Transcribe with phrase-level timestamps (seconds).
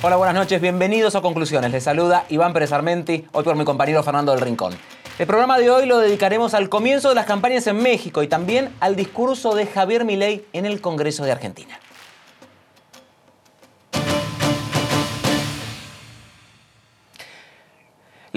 [0.00, 1.72] Hola, buenas noches, bienvenidos a Conclusiones.
[1.72, 4.78] Les saluda Iván Pérez Armenti, hoy por mi compañero Fernando del Rincón.
[5.18, 8.72] El programa de hoy lo dedicaremos al comienzo de las campañas en México y también
[8.78, 11.80] al discurso de Javier Milei en el Congreso de Argentina.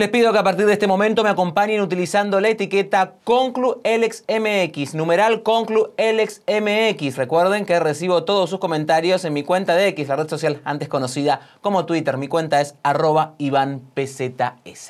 [0.02, 5.44] Les pido que a partir de este momento me acompañen utilizando la etiqueta ConcluElexMX, numeral
[5.44, 7.18] ConcluElexMX.
[7.18, 10.90] Recuerden que recibo todos sus comentarios en mi cuenta de X, la red social antes
[10.90, 12.18] conocida como Twitter.
[12.18, 14.90] Mi cuenta es arroba IvánPZS.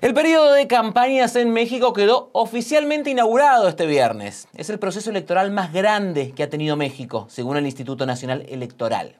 [0.00, 4.46] El periodo de campañas en México quedó oficialmente inaugurado este viernes.
[4.54, 9.16] Es el proceso electoral más grande que ha tenido México, según el Instituto Nacional Electoral.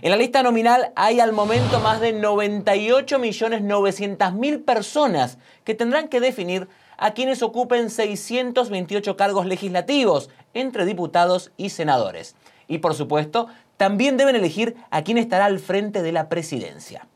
[0.00, 6.68] En la lista nominal hay al momento más de 98.900.000 personas que tendrán que definir
[6.96, 12.36] a quienes ocupen 628 cargos legislativos entre diputados y senadores.
[12.68, 17.06] Y por supuesto, también deben elegir a quién estará al frente de la presidencia.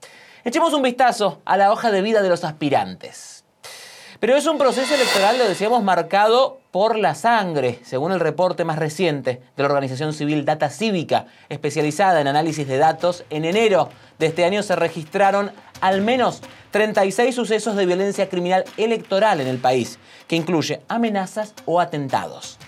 [0.45, 3.36] Echemos un vistazo a la hoja de vida de los aspirantes.
[4.19, 8.79] Pero es un proceso electoral, lo decíamos, marcado por la sangre, según el reporte más
[8.79, 13.25] reciente de la organización civil Data Cívica, especializada en análisis de datos.
[13.29, 16.41] En enero de este año se registraron al menos
[16.71, 22.59] 36 sucesos de violencia criminal electoral en el país, que incluye amenazas o atentados.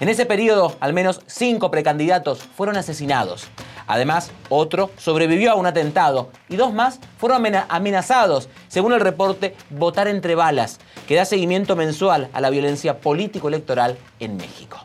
[0.00, 3.48] En ese periodo, al menos cinco precandidatos fueron asesinados.
[3.86, 10.08] Además, otro sobrevivió a un atentado y dos más fueron amenazados, según el reporte Votar
[10.08, 14.78] entre balas, que da seguimiento mensual a la violencia político-electoral en México.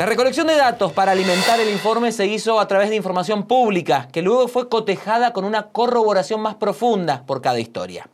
[0.00, 4.08] La recolección de datos para alimentar el informe se hizo a través de información pública,
[4.10, 8.08] que luego fue cotejada con una corroboración más profunda por cada historia.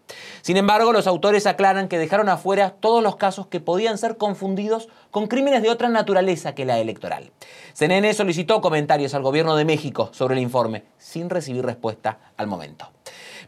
[0.47, 4.89] Sin embargo, los autores aclaran que dejaron afuera todos los casos que podían ser confundidos
[5.11, 7.33] con crímenes de otra naturaleza que la electoral.
[7.73, 12.89] CNN solicitó comentarios al gobierno de México sobre el informe, sin recibir respuesta al momento.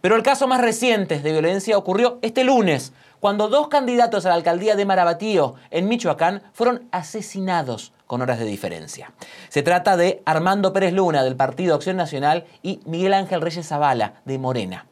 [0.00, 4.34] Pero el caso más reciente de violencia ocurrió este lunes, cuando dos candidatos a la
[4.34, 9.12] alcaldía de Marabatío, en Michoacán, fueron asesinados con horas de diferencia.
[9.50, 14.14] Se trata de Armando Pérez Luna, del Partido Acción Nacional, y Miguel Ángel Reyes Zavala,
[14.24, 14.87] de Morena.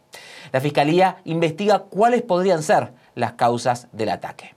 [0.56, 4.54] La Fiscalía investiga cuáles podrían ser las causas del ataque.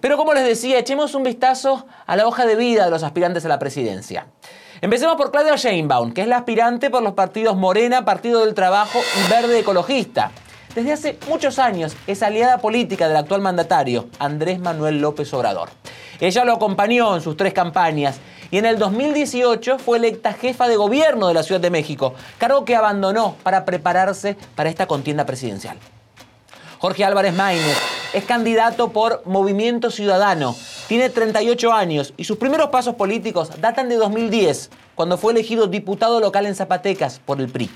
[0.00, 3.44] Pero como les decía, echemos un vistazo a la hoja de vida de los aspirantes
[3.44, 4.28] a la presidencia.
[4.80, 8.98] Empecemos por Claudia Sheinbaum, que es la aspirante por los partidos Morena, Partido del Trabajo
[8.98, 10.30] y Verde Ecologista.
[10.74, 15.68] Desde hace muchos años es aliada política del actual mandatario, Andrés Manuel López Obrador.
[16.18, 18.20] Ella lo acompañó en sus tres campañas
[18.50, 22.64] y en el 2018 fue electa jefa de gobierno de la Ciudad de México, cargo
[22.64, 25.76] que abandonó para prepararse para esta contienda presidencial.
[26.78, 27.76] Jorge Álvarez Maínez
[28.14, 30.56] es candidato por Movimiento Ciudadano,
[30.88, 36.20] tiene 38 años y sus primeros pasos políticos datan de 2010, cuando fue elegido diputado
[36.20, 37.70] local en Zapatecas por el PRI.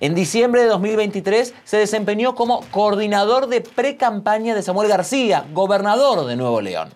[0.00, 6.36] En diciembre de 2023 se desempeñó como coordinador de pre-campaña de Samuel García, gobernador de
[6.36, 6.90] Nuevo León.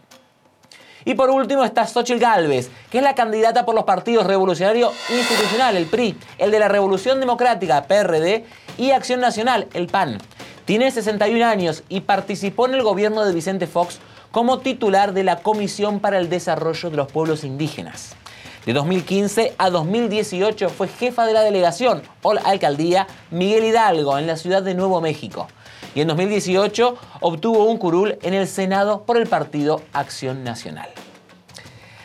[1.05, 5.77] Y por último está Xochitl Gálvez, que es la candidata por los partidos Revolucionario Institucional,
[5.77, 8.45] el PRI, el de la Revolución Democrática, PRD,
[8.77, 10.19] y Acción Nacional, el PAN.
[10.65, 13.99] Tiene 61 años y participó en el gobierno de Vicente Fox
[14.31, 18.15] como titular de la Comisión para el Desarrollo de los Pueblos Indígenas.
[18.67, 24.27] De 2015 a 2018 fue jefa de la delegación o la alcaldía Miguel Hidalgo en
[24.27, 25.49] la ciudad de Nuevo México.
[25.95, 30.89] Y en 2018 obtuvo un curul en el Senado por el partido Acción Nacional.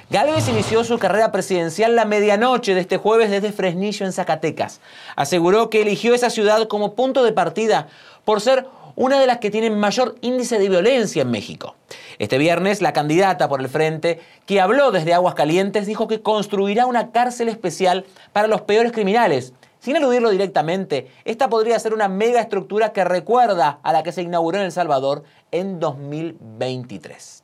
[0.09, 4.79] Galvez inició su carrera presidencial la medianoche de este jueves desde Fresnillo en Zacatecas.
[5.15, 7.87] Aseguró que eligió esa ciudad como punto de partida
[8.23, 11.75] por ser una de las que tienen mayor índice de violencia en México.
[12.17, 17.11] Este viernes, la candidata por el frente, que habló desde Aguascalientes, dijo que construirá una
[17.11, 19.53] cárcel especial para los peores criminales.
[19.85, 24.23] Sin aludirlo directamente, esta podría ser una mega estructura que recuerda a la que se
[24.23, 25.21] inauguró en El Salvador
[25.51, 27.43] en 2023.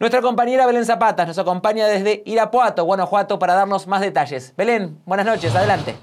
[0.00, 4.54] Nuestra compañera Belén Zapata nos acompaña desde Irapuato, Guanajuato, para darnos más detalles.
[4.56, 5.94] Belén, buenas noches, adelante.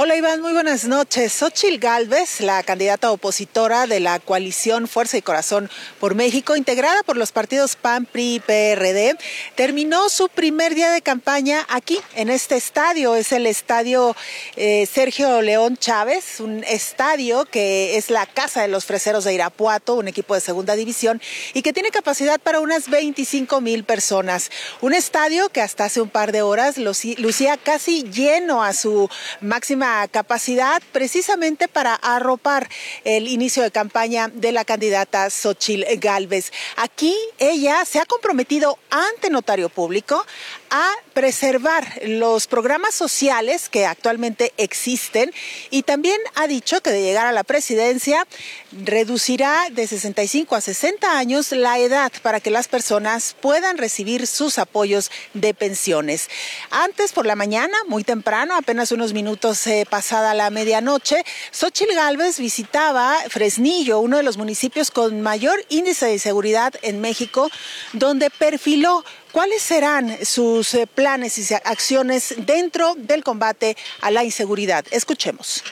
[0.00, 1.32] Hola Iván, muy buenas noches.
[1.32, 5.68] Xochil Gálvez, la candidata opositora de la coalición Fuerza y Corazón
[5.98, 9.18] por México, integrada por los partidos PAN, PRI y PRD,
[9.56, 13.16] terminó su primer día de campaña aquí, en este estadio.
[13.16, 14.14] Es el estadio
[14.54, 19.96] eh, Sergio León Chávez, un estadio que es la casa de los freseros de Irapuato,
[19.96, 21.20] un equipo de segunda división,
[21.54, 24.52] y que tiene capacidad para unas 25 mil personas.
[24.80, 29.10] Un estadio que hasta hace un par de horas lucía casi lleno a su
[29.40, 32.68] máxima capacidad precisamente para arropar
[33.04, 36.52] el inicio de campaña de la candidata Xochil Gálvez.
[36.76, 40.24] Aquí ella se ha comprometido ante notario público
[40.70, 45.32] a preservar los programas sociales que actualmente existen
[45.70, 48.26] y también ha dicho que de llegar a la presidencia
[48.72, 54.58] reducirá de 65 a 60 años la edad para que las personas puedan recibir sus
[54.58, 56.28] apoyos de pensiones.
[56.70, 62.38] Antes por la mañana, muy temprano, apenas unos minutos eh, pasada la medianoche, Xochil Gálvez
[62.38, 67.50] visitaba Fresnillo, uno de los municipios con mayor índice de seguridad en México,
[67.92, 74.84] donde perfiló ¿Cuáles serán sus eh, planes y acciones dentro del combate a la inseguridad?
[74.90, 75.62] Escuchemos.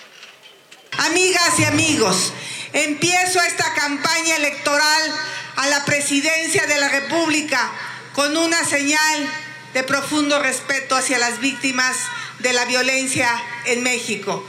[0.98, 2.32] Amigas y amigos,
[2.72, 5.12] empiezo esta campaña electoral
[5.56, 7.70] a la presidencia de la República
[8.14, 9.28] con una señal
[9.72, 11.96] de profundo respeto hacia las víctimas
[12.40, 13.30] de la violencia
[13.66, 14.44] en México.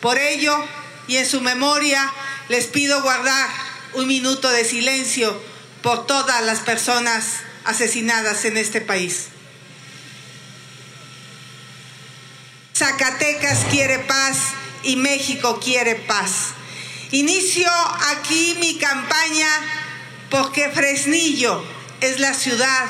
[0.00, 0.56] Por ello,
[1.08, 2.12] y en su memoria,
[2.48, 3.48] les pido guardar
[3.94, 5.40] un minuto de silencio
[5.82, 9.26] por todas las personas asesinadas en este país.
[12.74, 14.38] Zacatecas quiere paz
[14.82, 16.48] y México quiere paz.
[17.10, 17.70] Inicio
[18.10, 19.48] aquí mi campaña
[20.30, 21.62] porque Fresnillo
[22.00, 22.86] es la ciudad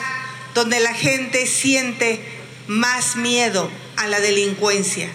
[0.55, 2.25] donde la gente siente
[2.69, 5.11] más miedo a la delincuencia.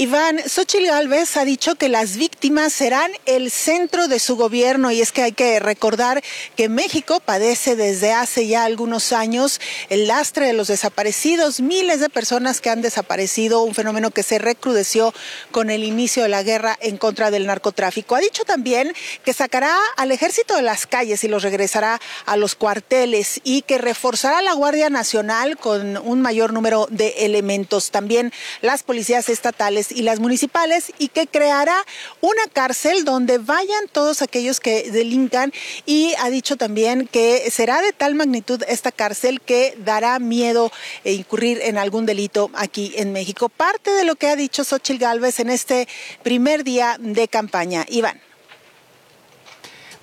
[0.00, 5.00] Iván, Xochitl Gálvez ha dicho que las víctimas serán el centro de su gobierno y
[5.00, 6.22] es que hay que recordar
[6.54, 12.10] que México padece desde hace ya algunos años el lastre de los desaparecidos, miles de
[12.10, 15.12] personas que han desaparecido, un fenómeno que se recrudeció
[15.50, 18.14] con el inicio de la guerra en contra del narcotráfico.
[18.14, 18.92] Ha dicho también
[19.24, 23.78] que sacará al ejército de las calles y los regresará a los cuarteles y que
[23.78, 27.90] reforzará la Guardia Nacional con un mayor número de elementos.
[27.90, 31.76] También las policías estatales y las municipales y que creará
[32.20, 35.52] una cárcel donde vayan todos aquellos que delincan
[35.86, 40.70] y ha dicho también que será de tal magnitud esta cárcel que dará miedo
[41.04, 43.48] e incurrir en algún delito aquí en México.
[43.48, 45.88] Parte de lo que ha dicho Xochitl Gálvez en este
[46.22, 47.84] primer día de campaña.
[47.88, 48.20] Iván.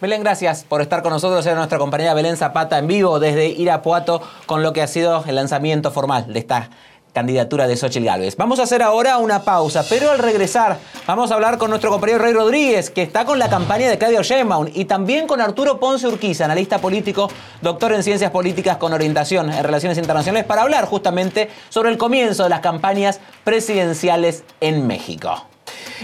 [0.02, 1.46] Belén, gracias por estar con nosotros.
[1.46, 5.36] Era nuestra compañera Belén Zapata en vivo desde Irapuato con lo que ha sido el
[5.36, 6.70] lanzamiento formal de esta
[7.16, 8.36] candidatura de Xochitl Gálvez.
[8.36, 12.20] Vamos a hacer ahora una pausa, pero al regresar vamos a hablar con nuestro compañero
[12.20, 16.08] Rey Rodríguez, que está con la campaña de Claudio Sheinbaum, y también con Arturo Ponce
[16.08, 17.32] Urquiza, analista político,
[17.62, 22.44] doctor en ciencias políticas con orientación en relaciones internacionales, para hablar justamente sobre el comienzo
[22.44, 25.55] de las campañas presidenciales en México.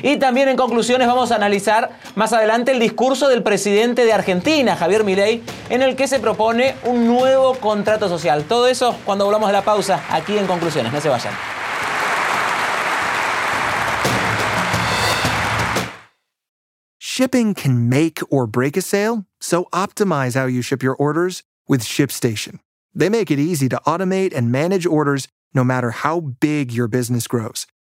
[0.04, 4.76] Y también en conclusiones vamos a analizar más adelante el discurso del presidente de Argentina,
[4.76, 8.44] Javier Milei, en el que se propone un nuevo contrato social.
[8.46, 10.92] Todo eso cuando volvamos de la pausa, aquí en conclusiones.
[10.92, 11.34] No se vayan.
[17.00, 21.84] Shipping can make or break a sale, so optimize how you ship your orders with
[21.84, 22.60] ShipStation.
[22.96, 27.28] They make it easy to automate and manage orders no matter how big your business
[27.28, 27.68] grows.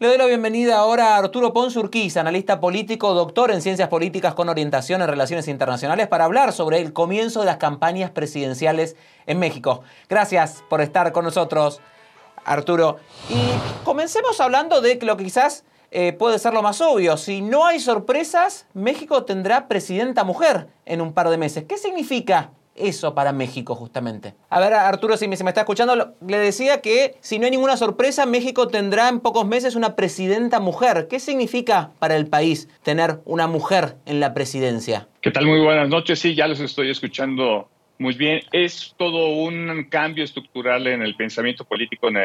[0.00, 4.32] Le doy la bienvenida ahora a Arturo Ponce Urquiza, analista político, doctor en ciencias políticas
[4.32, 9.38] con orientación en relaciones internacionales, para hablar sobre el comienzo de las campañas presidenciales en
[9.38, 9.82] México.
[10.08, 11.82] Gracias por estar con nosotros,
[12.46, 12.96] Arturo.
[13.28, 17.18] Y comencemos hablando de lo que quizás eh, puede ser lo más obvio.
[17.18, 21.64] Si no hay sorpresas, México tendrá presidenta mujer en un par de meses.
[21.68, 24.34] ¿Qué significa eso para México justamente.
[24.48, 27.76] A ver, Arturo, si me, me está escuchando, le decía que si no hay ninguna
[27.76, 31.06] sorpresa, México tendrá en pocos meses una presidenta mujer.
[31.08, 35.08] ¿Qué significa para el país tener una mujer en la presidencia?
[35.20, 35.46] ¿Qué tal?
[35.46, 36.18] Muy buenas noches.
[36.18, 37.68] Sí, ya los estoy escuchando
[37.98, 38.40] muy bien.
[38.52, 42.16] Es todo un cambio estructural en el pensamiento político en,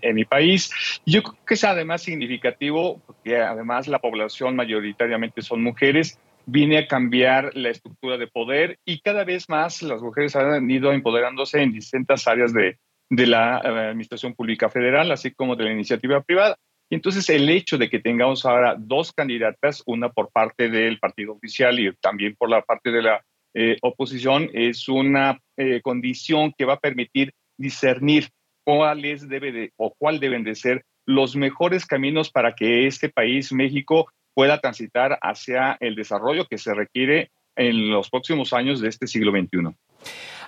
[0.00, 0.72] en mi país.
[1.04, 6.86] Yo creo que es además significativo porque además la población mayoritariamente son mujeres viene a
[6.86, 11.72] cambiar la estructura de poder y cada vez más las mujeres han ido empoderándose en
[11.72, 12.78] distintas áreas de,
[13.10, 16.56] de la eh, Administración Pública Federal, así como de la iniciativa privada.
[16.90, 21.32] Y entonces el hecho de que tengamos ahora dos candidatas, una por parte del partido
[21.32, 23.24] oficial y también por la parte de la
[23.54, 28.28] eh, oposición, es una eh, condición que va a permitir discernir
[28.64, 33.52] cuáles debe de, o cuál deben de ser los mejores caminos para que este país,
[33.52, 39.06] México, pueda transitar hacia el desarrollo que se requiere en los próximos años de este
[39.06, 39.74] siglo XXI.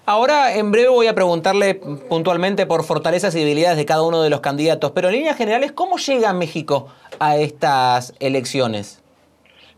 [0.05, 4.31] Ahora, en breve voy a preguntarle puntualmente por fortalezas y debilidades de cada uno de
[4.31, 9.03] los candidatos, pero en líneas generales, ¿cómo llega México a estas elecciones?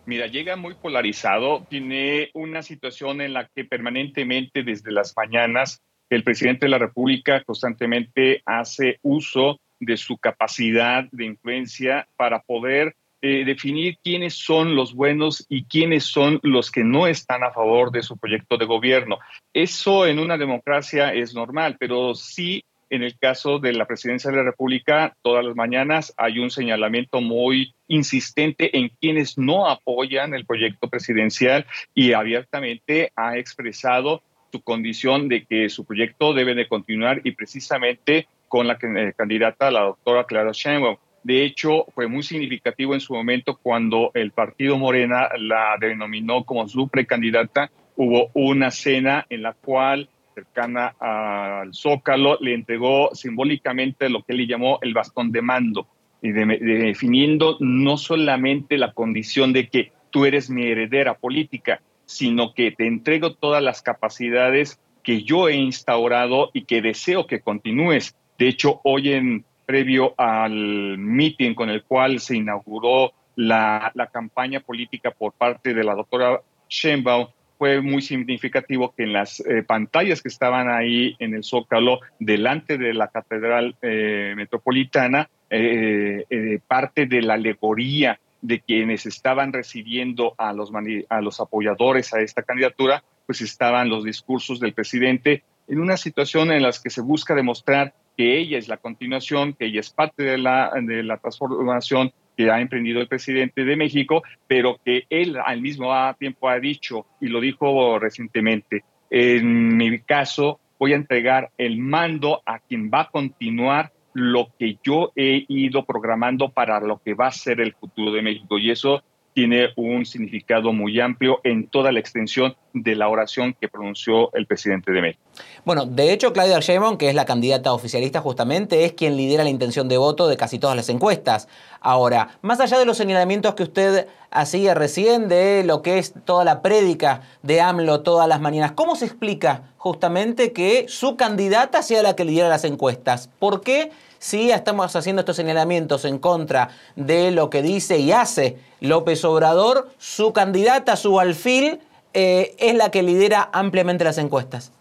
[0.05, 6.25] Mira, llega muy polarizado, tiene una situación en la que permanentemente desde las mañanas el
[6.25, 13.97] presidente de la República constantemente hace uso de su capacidad de influencia para poder definir
[14.03, 18.17] quiénes son los buenos y quiénes son los que no están a favor de su
[18.17, 19.19] proyecto de gobierno.
[19.53, 24.39] Eso en una democracia es normal, pero sí en el caso de la presidencia de
[24.39, 30.47] la República, todas las mañanas hay un señalamiento muy insistente en quienes no apoyan el
[30.47, 37.21] proyecto presidencial y abiertamente ha expresado su condición de que su proyecto debe de continuar
[37.25, 40.97] y precisamente con la eh, candidata, la doctora Clara Sheinbaum.
[41.23, 46.69] De hecho, fue muy significativo en su momento cuando el partido Morena la denominó como
[46.69, 47.71] su precandidata.
[47.97, 54.47] Hubo una cena en la cual, cercana al Zócalo, le entregó simbólicamente lo que él
[54.47, 55.89] llamó el bastón de mando,
[56.23, 62.71] y definiendo no solamente la condición de que tú eres mi heredera política, sino que
[62.73, 68.17] te entrego todas las capacidades que yo he instaurado y que deseo que continúes.
[68.39, 75.11] De hecho, hoy en previo al meeting con el cual se inauguró la, campaña política
[75.11, 77.27] por parte de la doctora Sheinbaum,
[77.59, 82.79] fue muy significativo que en las eh, pantallas que estaban ahí en el Zócalo, delante
[82.79, 86.25] de la Catedral eh, Metropolitana, eh,
[86.67, 90.73] parte de la alegoría de quienes estaban recibiendo a los,
[91.11, 96.53] a los apoyadores a esta candidatura, pues estaban los discursos del presidente en una situación
[96.53, 100.25] en la que se busca demostrar que ella es la continuación, que ella es parte
[100.25, 105.39] de la, de la transformación que ha emprendido el presidente de México, pero que él
[105.43, 111.51] al mismo tiempo ha dicho, y lo dijo recientemente, en mi caso voy a entregar
[111.59, 117.01] el mando a quien va a continuar lo que yo he ido programando para lo
[117.01, 118.59] que va a ser el futuro de México.
[118.59, 119.05] Y eso
[119.39, 124.49] tiene un significado muy amplio en toda la extensión de la oración que pronunció el
[124.49, 125.23] presidente de México.
[125.65, 129.51] Bueno, de hecho, Claudia Sheinbaum, que es la candidata oficialista justamente, es quien lidera la
[129.51, 131.47] intención de voto de casi todas las encuestas.
[131.81, 136.45] Ahora, más allá de los señalamientos que usted hacía recién de lo que es toda
[136.45, 142.03] la prédica de AMLO todas las mañanas, ¿cómo se explica justamente que su candidata sea
[142.03, 143.31] la que lidera las encuestas?
[143.39, 143.93] ¿Por qué?
[144.19, 149.89] Si estamos haciendo estos señalamientos en contra de lo que dice y hace López Obrador,
[149.99, 151.81] su candidata, su alfil,
[152.15, 154.73] eh, es la que lidera ampliamente las encuestas.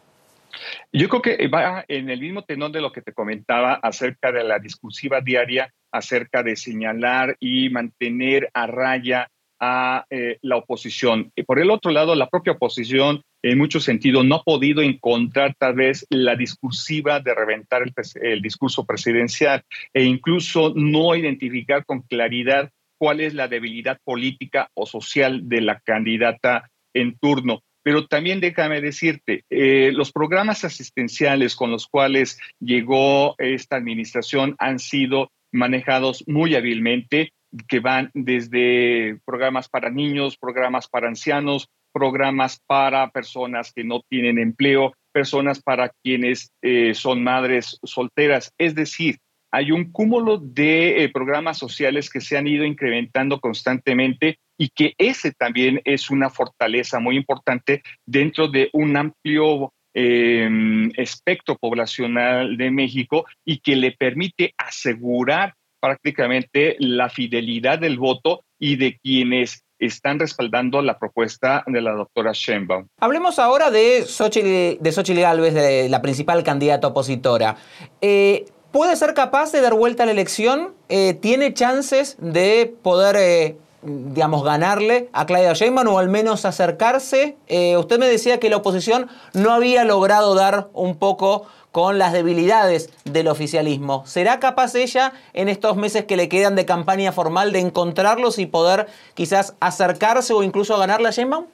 [0.92, 4.44] Yo creo que va en el mismo tenor de lo que te comentaba acerca de
[4.44, 9.30] la discursiva diaria, acerca de señalar y mantener a raya
[9.60, 11.32] a eh, la oposición.
[11.36, 15.56] Y por el otro lado, la propia oposición, en mucho sentido, no ha podido encontrar
[15.58, 17.84] tal vez la discursiva de reventar
[18.22, 19.64] el, discurso presidencial
[19.94, 25.80] e incluso no identificar con claridad cuál es la debilidad política o social de la
[25.80, 27.62] candidata en turno.
[27.84, 34.80] Pero también déjame decirte, eh, los programas asistenciales con los cuales llegó esta administración han
[34.80, 37.32] sido manejados muy hábilmente
[37.68, 44.38] que van desde programas para niños, programas para ancianos, programas para personas que no tienen
[44.38, 48.52] empleo, personas para quienes eh, son madres solteras.
[48.60, 49.18] Es decir,
[49.52, 54.94] hay un cúmulo de eh, programas sociales que se han ido incrementando constantemente y que
[55.00, 62.70] ese también es una fortaleza muy importante dentro de un amplio em, espectro poblacional de
[62.70, 70.20] México y que le permite asegurar prácticamente la fidelidad del voto y de quienes están
[70.20, 72.88] respaldando la propuesta de la doctora Sheinbaum.
[73.00, 77.58] Hablemos ahora de Xochitl, de Xochitl Gálvez, de la principal candidata opositora.
[78.02, 80.74] Eh, ¿Puede ser capaz de dar vuelta a la elección?
[80.90, 87.38] Eh, ¿Tiene chances de poder, eh, digamos, ganarle a Claudia Sheinbaum o al menos acercarse?
[87.78, 92.90] usted me decía que la oposición no había logrado dar un poco con las debilidades
[93.06, 94.04] del oficialismo.
[94.08, 98.48] ¿Será capaz ella en estos meses que le quedan de campaña formal de encontrarlos y
[98.48, 101.46] poder quizás acercarse o incluso ganarle a Sheinbaum?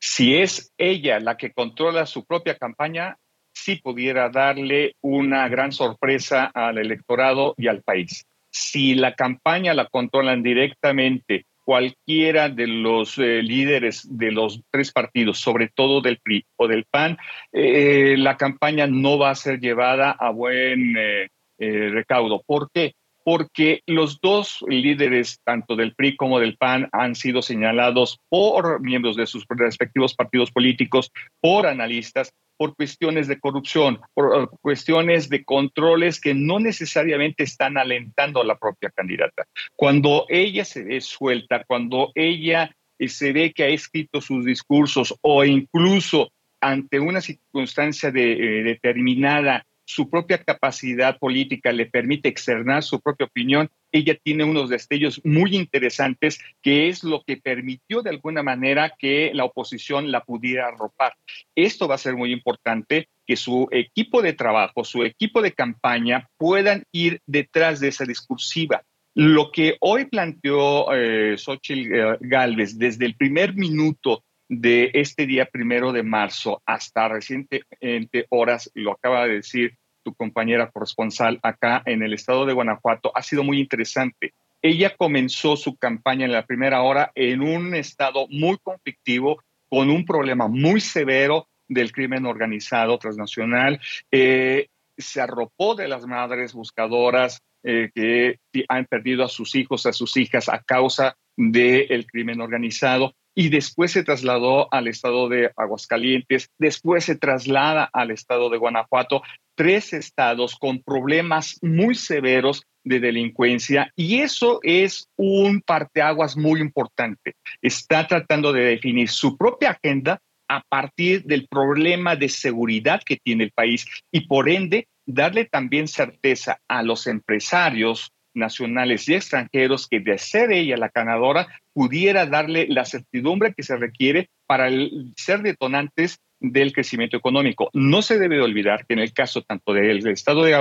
[0.00, 3.18] Si es ella la que controla su propia campaña,
[3.52, 8.24] sí pudiera darle una gran sorpresa al electorado y al país.
[8.50, 15.38] Si la campaña la controlan directamente cualquiera de los eh, líderes de los tres partidos,
[15.38, 17.18] sobre todo del PRI o del PAN,
[17.52, 22.42] eh, la campaña no va a ser llevada a buen eh, recaudo.
[22.46, 22.94] ¿Por qué?
[23.22, 29.14] Porque los dos líderes, tanto del PRI como del PAN, han sido señalados por miembros
[29.16, 35.44] de sus respectivos partidos políticos, por analistas, por cuestiones de corrupción, por uh, cuestiones de
[35.44, 39.46] controles que no necesariamente están alentando a la propia candidata.
[39.76, 45.14] Cuando ella se ve suelta, cuando ella eh, se ve que ha escrito sus discursos
[45.22, 52.82] o incluso ante una circunstancia de, eh, determinada su propia capacidad política le permite externar
[52.82, 58.10] su propia opinión, ella tiene unos destellos muy interesantes que es lo que permitió de
[58.10, 61.14] alguna manera que la oposición la pudiera arropar.
[61.54, 66.28] Esto va a ser muy importante que su equipo de trabajo, su equipo de campaña
[66.36, 68.82] puedan ir detrás de esa discursiva.
[69.14, 75.46] Lo que hoy planteó eh, Xochitl eh, Galvez desde el primer minuto de este día
[75.46, 79.76] primero de marzo hasta recientemente horas, lo acaba de decir
[80.08, 84.32] tu compañera corresponsal acá en el estado de Guanajuato, ha sido muy interesante.
[84.62, 90.06] Ella comenzó su campaña en la primera hora en un estado muy conflictivo, con un
[90.06, 93.80] problema muy severo del crimen organizado transnacional.
[94.10, 99.92] Eh, se arropó de las madres buscadoras eh, que han perdido a sus hijos, a
[99.92, 106.50] sus hijas a causa del crimen organizado y después se trasladó al estado de Aguascalientes,
[106.58, 109.22] después se traslada al estado de Guanajuato,
[109.58, 117.34] tres estados con problemas muy severos de delincuencia y eso es un parteaguas muy importante.
[117.60, 123.44] Está tratando de definir su propia agenda a partir del problema de seguridad que tiene
[123.44, 129.98] el país y por ende darle también certeza a los empresarios, nacionales y extranjeros que
[129.98, 134.70] de ser ella la ganadora pudiera darle la certidumbre que se requiere para
[135.16, 137.70] ser detonantes del crecimiento económico.
[137.72, 140.54] No se debe olvidar que en el caso tanto del estado de,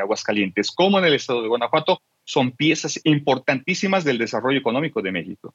[0.00, 5.54] Aguascalientes como en el estado de Guanajuato son piezas importantísimas del desarrollo económico de México.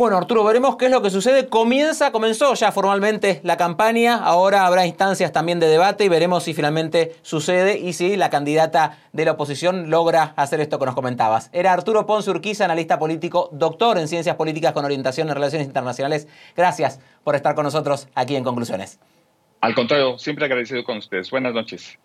[0.00, 1.50] Bueno, Arturo, veremos qué es lo que sucede.
[1.50, 6.54] Comienza, comenzó ya formalmente la campaña, ahora habrá instancias también de debate y veremos si
[6.54, 11.50] finalmente sucede y si la candidata de la oposición logra hacer esto que nos comentabas.
[11.52, 16.28] Era Arturo Ponce Urquiza, analista político, doctor en ciencias políticas con orientación en relaciones internacionales.
[16.56, 18.98] Gracias por estar con nosotros aquí en Conclusiones.
[19.60, 21.30] Al contrario, siempre agradecido con ustedes.
[21.30, 21.98] Buenas noches.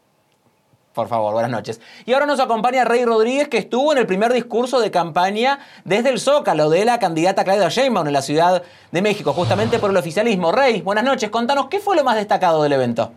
[0.95, 1.81] Por favor, buenas noches.
[2.05, 6.09] Y ahora nos acompaña Rey Rodríguez, que estuvo en el primer discurso de campaña desde
[6.09, 9.97] el Zócalo de la candidata Claudia Sheinbaum en la Ciudad de México, justamente por el
[9.97, 10.53] oficialismo.
[10.53, 11.29] Rey, buenas noches.
[11.29, 13.11] Contanos, ¿qué fue lo más destacado del evento?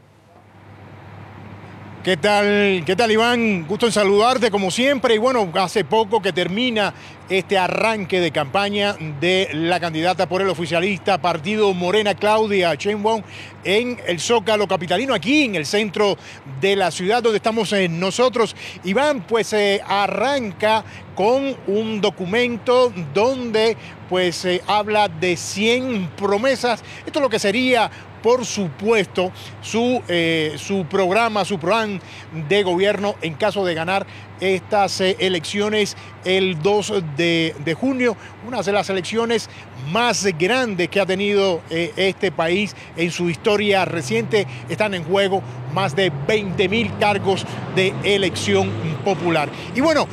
[2.08, 2.84] ¿Qué tal?
[2.86, 3.66] ¿Qué tal, Iván?
[3.66, 5.14] Gusto en saludarte como siempre.
[5.14, 6.94] Y bueno, hace poco que termina
[7.28, 13.22] este arranque de campaña de la candidata por el oficialista Partido Morena Claudia Sheinbaum
[13.62, 16.16] en el Zócalo Capitalino, aquí en el centro
[16.62, 18.56] de la ciudad donde estamos eh, nosotros.
[18.84, 23.76] Iván, pues eh, arranca con un documento donde
[24.08, 26.82] pues se habla de 100 promesas.
[27.04, 27.90] Esto es lo que sería
[28.22, 32.00] por supuesto, su, eh, su programa, su plan
[32.48, 34.06] de gobierno en caso de ganar
[34.40, 39.48] estas eh, elecciones el 2 de, junio, una de las elecciones
[39.90, 44.46] más grandes que ha tenido eh, este país en su historia reciente.
[44.68, 48.70] Están en juego más de 20 mil cargos de elección
[49.04, 49.48] popular.
[49.74, 50.06] Y bueno,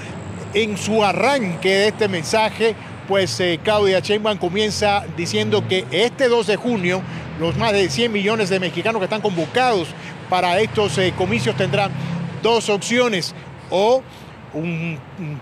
[0.54, 2.76] en su arranque de este mensaje,
[3.08, 7.02] pues Claudia Sheinbaum comienza diciendo que este 2 de junio
[7.40, 9.90] los más de 100 millones de mexicanos que están convocados
[10.30, 11.92] para estos eh, comicios tendrán
[12.42, 13.34] dos opciones
[13.70, 14.02] o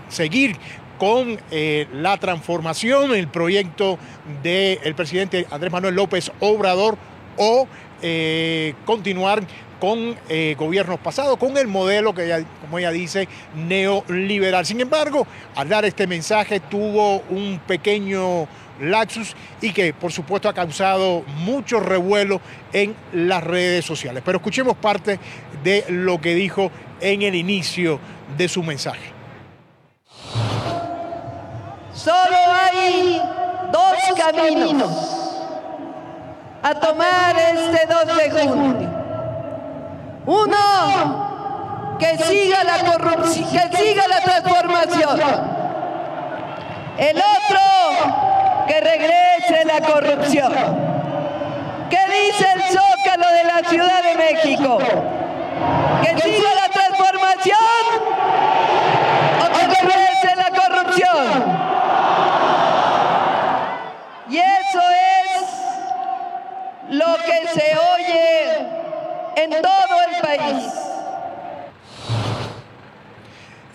[0.09, 0.57] seguir
[0.97, 3.99] con eh, la transformación, el proyecto
[4.41, 6.97] del presidente Andrés Manuel López Obrador
[7.37, 7.67] o
[8.01, 9.43] eh, continuar
[9.79, 10.15] con
[10.57, 14.65] gobiernos pasados, con el modelo que, como ella dice, neoliberal.
[14.65, 15.27] Sin embargo,
[15.57, 18.47] al dar este mensaje tuvo un pequeño
[18.79, 24.23] laxus y que por supuesto ha causado mucho revuelo en las redes sociales.
[24.25, 25.19] Pero escuchemos parte
[25.63, 27.99] de lo que dijo en el inicio
[28.37, 29.11] de su mensaje.
[31.93, 32.37] Solo
[32.71, 33.21] hay
[33.71, 35.13] dos caminos
[36.63, 39.03] a tomar este 2 de junio.
[40.25, 45.19] Uno, que siga la corrupción, que siga la transformación.
[46.97, 47.59] El otro,
[48.67, 50.53] que regrese la corrupción.
[51.89, 54.77] ¿Qué dice el Zócalo de la Ciudad de México?
[56.01, 57.57] ¿Que siga la transformación
[59.41, 61.27] o que regrese la corrupción?
[64.29, 65.41] Y eso es
[66.89, 68.57] lo que se oye
[69.35, 70.63] en todo el país.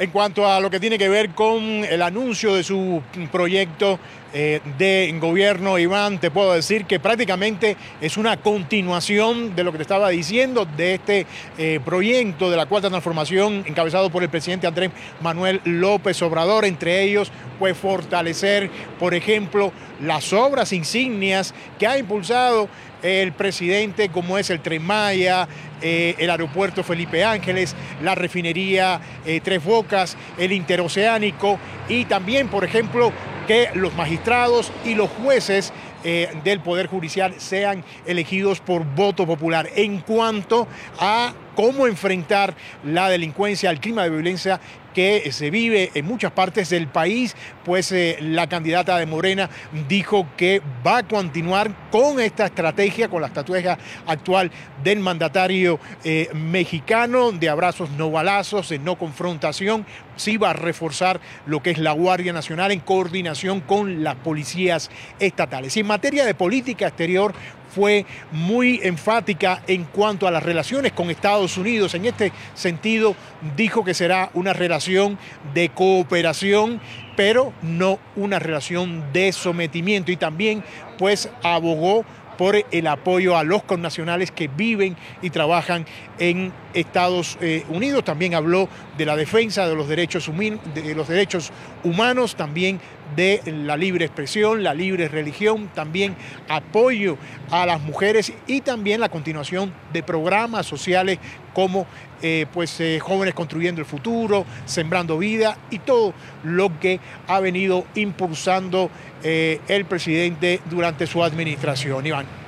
[0.01, 3.99] En cuanto a lo que tiene que ver con el anuncio de su proyecto
[4.35, 9.79] eh, de gobierno, Iván, te puedo decir que prácticamente es una continuación de lo que
[9.79, 14.67] te estaba diciendo, de este eh, proyecto de la cuarta transformación encabezado por el presidente
[14.67, 14.91] Andrés
[15.23, 22.69] Manuel López Obrador, entre ellos, pues fortalecer, por ejemplo, las obras insignias que ha impulsado
[23.03, 25.49] el presidente, como es el Tren Maya,
[25.81, 29.01] eh, el aeropuerto Felipe Ángeles, la refinería
[29.43, 33.13] Tres Bocas, el interoceánico y también, por ejemplo,
[33.49, 35.73] que los magistrados y los jueces
[36.05, 39.69] eh, del Poder Judicial sean elegidos por voto popular.
[39.75, 40.69] En cuanto
[41.01, 44.61] a cómo enfrentar la delincuencia, el clima de violencia
[44.95, 49.51] que se vive en muchas partes del país, pues eh, la candidata de Morena
[49.89, 54.53] dijo que va a continuar con esta estrategia, con la estrategia actual
[54.85, 61.21] del mandatario eh, mexicano de abrazos no balazos, de no confrontación, sí va a reforzar
[61.47, 65.77] lo que es la Guardia Nacional en coordinación con las policías estatales.
[65.77, 67.35] Y en materia de política exterior,
[67.79, 71.95] fue muy enfática en cuanto a las relaciones con Estados Unidos.
[71.95, 73.15] En este sentido,
[73.57, 75.17] dijo que será una relación
[75.55, 76.81] de cooperación,
[77.17, 80.11] pero no una relación de sometimiento.
[80.11, 80.65] Y también,
[80.99, 82.05] pues, abogó
[82.37, 85.87] por el apoyo a los connacionales que viven y trabajan
[86.19, 88.05] en Estados eh, Unidos.
[88.05, 90.31] También habló de la defensa de los derechos,
[90.75, 91.51] de los derechos
[91.85, 92.81] humanos, también
[93.17, 96.15] de la libre expresión, la libre religión, también
[96.49, 97.17] apoyo
[97.51, 101.19] a las mujeres y también la continuación de programas sociales
[101.55, 101.87] como
[102.21, 106.13] eh, pues, eh, Jóvenes Construyendo el Futuro, Sembrando Vida y todo
[106.45, 112.07] lo que ha venido impulsando el presidente durante su administración.
[112.07, 112.48] Iván.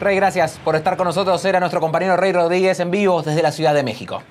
[0.00, 1.44] Rey, gracias por estar con nosotros.
[1.44, 4.22] Era nuestro compañero Rey Rodríguez en vivo desde la Ciudad de México.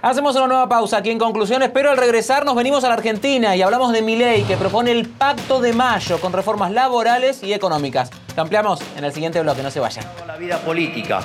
[0.00, 3.54] Hacemos una nueva pausa aquí en conclusiones, pero al regresar nos venimos a la Argentina
[3.54, 8.10] y hablamos de Milei que propone el Pacto de Mayo con reformas laborales y económicas.
[8.34, 10.06] Lo ampliamos en el siguiente bloque, no se vayan.
[10.26, 11.20] La vida política,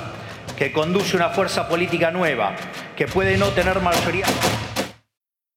[0.58, 2.54] que conduce una fuerza política nueva,
[2.94, 4.26] que puede no tener mayoría.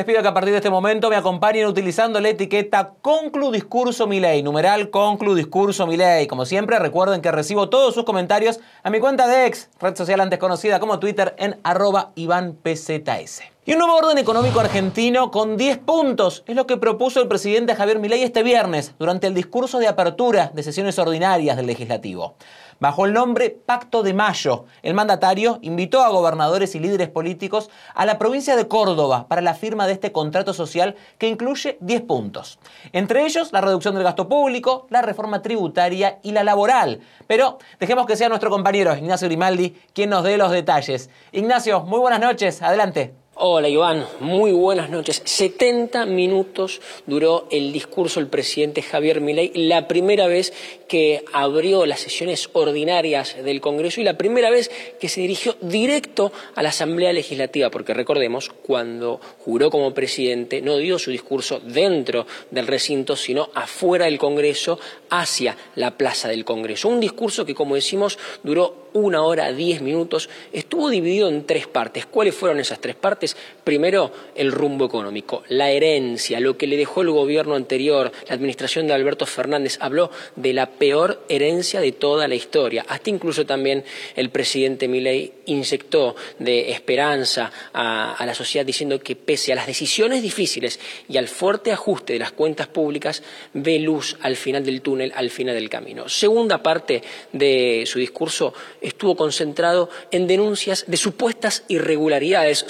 [0.00, 4.06] Les pido que a partir de este momento me acompañen utilizando la etiqueta Conclu Discurso
[4.06, 5.86] numeral Conclu Discurso.
[6.26, 10.20] Como siempre, recuerden que recibo todos sus comentarios a mi cuenta de ex, red social
[10.20, 13.42] antes conocida como Twitter, en arroba IvánPZS.
[13.66, 17.74] Y un nuevo orden económico argentino con 10 puntos es lo que propuso el presidente
[17.74, 22.36] Javier Milei este viernes durante el discurso de apertura de sesiones ordinarias del legislativo.
[22.80, 24.64] Bajo el nombre Pacto de Mayo.
[24.82, 29.54] El mandatario invitó a gobernadores y líderes políticos a la provincia de Córdoba para la
[29.54, 32.58] firma de este contrato social que incluye 10 puntos.
[32.92, 37.00] Entre ellos, la reducción del gasto público, la reforma tributaria y la laboral.
[37.26, 41.10] Pero dejemos que sea nuestro compañero Ignacio Grimaldi quien nos dé los detalles.
[41.32, 42.62] Ignacio, muy buenas noches.
[42.62, 43.14] Adelante.
[43.42, 45.22] Hola Iván, muy buenas noches.
[45.24, 50.52] 70 minutos duró el discurso del presidente Javier Milei, la primera vez
[50.86, 56.32] que abrió las sesiones ordinarias del Congreso y la primera vez que se dirigió directo
[56.54, 62.26] a la Asamblea Legislativa, porque recordemos, cuando juró como presidente no dio su discurso dentro
[62.50, 66.88] del recinto, sino afuera del Congreso, hacia la plaza del Congreso.
[66.88, 72.06] Un discurso que, como decimos, duró una hora, diez minutos, estuvo dividido en tres partes.
[72.06, 73.29] ¿Cuáles fueron esas tres partes?
[73.64, 78.86] Primero, el rumbo económico, la herencia, lo que le dejó el gobierno anterior, la administración
[78.86, 82.84] de Alberto Fernández, habló de la peor herencia de toda la historia.
[82.88, 83.84] Hasta incluso también
[84.16, 90.22] el presidente Milei inyectó de esperanza a, la sociedad diciendo que pese a las decisiones
[90.22, 95.12] difíciles y al fuerte ajuste de las cuentas públicas, ve luz al final del túnel,
[95.14, 96.08] al final del camino.
[96.08, 102.64] Segunda parte de su discurso estuvo concentrado en denuncias de supuestas irregularidades,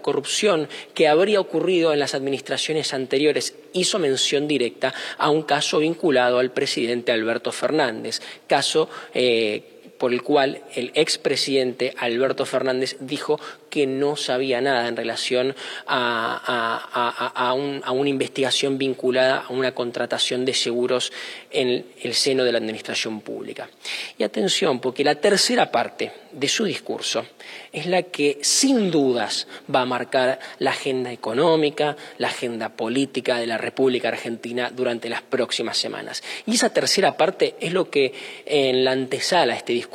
[0.00, 3.54] corrupción que habría ocurrido en las administraciones anteriores.
[3.72, 10.22] Hizo mención directa a un caso vinculado al presidente Alberto Fernández, caso eh, por el
[10.22, 15.54] cual el expresidente Alberto Fernández dijo que no sabía nada en relación
[15.86, 21.12] a, una investigación vinculada a una contratación de seguros
[21.50, 23.68] en el seno de la administración pública.
[24.16, 27.24] Y atención, porque la tercera parte de su discurso
[27.72, 33.46] es la que sin dudas va a marcar la agenda económica, la agenda política de
[33.46, 36.22] la República Argentina durante las próximas semanas.
[36.46, 38.12] Y esa tercera parte es lo que
[38.46, 39.87] en la antesala a este discurso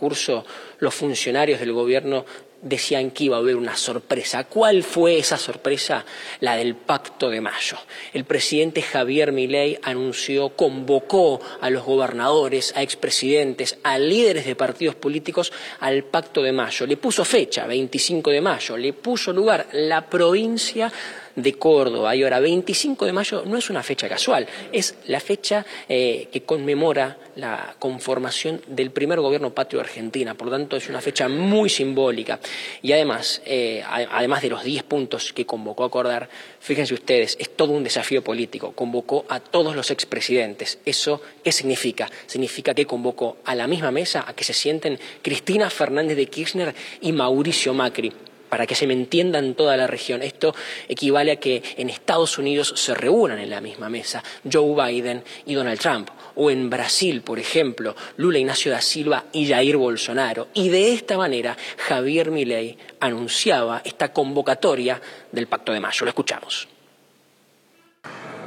[0.79, 2.25] los funcionarios del gobierno
[2.63, 4.45] decían que iba a haber una sorpresa.
[4.45, 6.05] ¿Cuál fue esa sorpresa?
[6.39, 7.77] La del Pacto de Mayo.
[8.13, 14.95] El presidente Javier Milei anunció, convocó a los gobernadores, a expresidentes, a líderes de partidos
[14.95, 15.51] políticos
[15.81, 16.87] al Pacto de Mayo.
[16.87, 20.91] Le puso fecha, 25 de mayo, le puso lugar la provincia
[21.35, 22.15] de Córdoba.
[22.15, 26.43] Y ahora, 25 de mayo no es una fecha casual, es la fecha eh, que
[26.43, 30.35] conmemora la conformación del primer gobierno patrio de Argentina.
[30.35, 32.39] Por lo tanto, es una fecha muy simbólica.
[32.81, 37.55] Y además, eh, además de los 10 puntos que convocó a acordar, fíjense ustedes, es
[37.55, 38.71] todo un desafío político.
[38.73, 40.79] Convocó a todos los expresidentes.
[40.85, 42.09] ¿Eso qué significa?
[42.27, 46.75] Significa que convocó a la misma mesa a que se sienten Cristina Fernández de Kirchner
[47.01, 48.13] y Mauricio Macri
[48.53, 50.21] para que se me entienda en toda la región.
[50.21, 50.53] Esto
[50.87, 55.55] equivale a que en Estados Unidos se reúnan en la misma mesa Joe Biden y
[55.55, 60.49] Donald Trump, o en Brasil, por ejemplo, Lula Ignacio da Silva y Jair Bolsonaro.
[60.53, 66.05] Y de esta manera Javier Milei anunciaba esta convocatoria del Pacto de Mayo.
[66.05, 66.67] Lo escuchamos.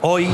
[0.02, 0.28] Hoy,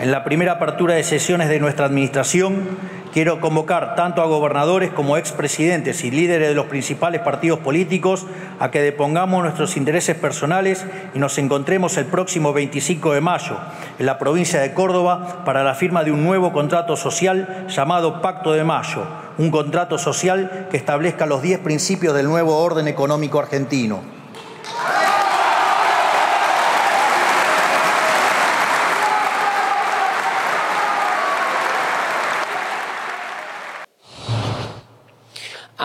[0.00, 2.78] en la primera apertura de sesiones de nuestra administración,
[3.12, 8.26] quiero convocar tanto a gobernadores como expresidentes y líderes de los principales partidos políticos
[8.60, 13.56] a que depongamos nuestros intereses personales y nos encontremos el próximo 25 de mayo
[13.98, 18.52] en la provincia de Córdoba para la firma de un nuevo contrato social llamado Pacto
[18.52, 19.06] de Mayo,
[19.38, 24.18] un contrato social que establezca los 10 principios del nuevo orden económico argentino